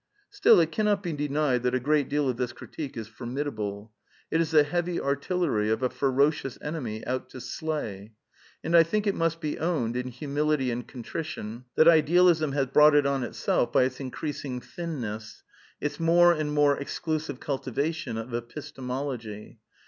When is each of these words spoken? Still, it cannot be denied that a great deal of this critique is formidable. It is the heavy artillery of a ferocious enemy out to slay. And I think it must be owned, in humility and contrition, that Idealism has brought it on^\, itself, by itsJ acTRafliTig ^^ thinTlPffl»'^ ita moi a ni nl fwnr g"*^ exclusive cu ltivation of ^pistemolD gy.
Still, 0.31 0.59
it 0.59 0.71
cannot 0.71 1.03
be 1.03 1.13
denied 1.13 1.61
that 1.61 1.75
a 1.75 1.79
great 1.79 2.09
deal 2.09 2.27
of 2.27 2.35
this 2.35 2.53
critique 2.53 2.97
is 2.97 3.07
formidable. 3.07 3.91
It 4.31 4.41
is 4.41 4.49
the 4.49 4.63
heavy 4.63 4.99
artillery 4.99 5.69
of 5.69 5.83
a 5.83 5.91
ferocious 5.91 6.57
enemy 6.59 7.05
out 7.05 7.29
to 7.29 7.39
slay. 7.39 8.13
And 8.63 8.75
I 8.75 8.81
think 8.81 9.05
it 9.05 9.13
must 9.13 9.39
be 9.39 9.59
owned, 9.59 9.95
in 9.95 10.07
humility 10.07 10.71
and 10.71 10.87
contrition, 10.87 11.65
that 11.75 11.87
Idealism 11.87 12.53
has 12.53 12.65
brought 12.65 12.95
it 12.95 13.05
on^\, 13.05 13.21
itself, 13.21 13.71
by 13.71 13.85
itsJ 13.87 14.09
acTRafliTig 14.09 14.11
^^ 14.11 14.11
thinTlPffl»'^ 14.63 15.33
ita 15.83 16.01
moi 16.01 16.31
a 16.31 16.43
ni 16.43 16.49
nl 16.49 16.55
fwnr 16.65 16.73
g"*^ 16.77 16.81
exclusive 16.81 17.39
cu 17.39 17.51
ltivation 17.51 18.17
of 18.19 18.31
^pistemolD 18.47 19.19
gy. 19.19 19.59